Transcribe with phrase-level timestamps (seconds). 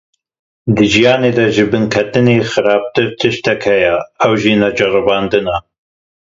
[0.75, 5.57] Di jiyanê de ji binketinê xerabtir tiştek heye; ew jî neceribandin e.